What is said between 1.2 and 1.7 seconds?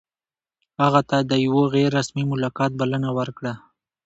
د یوه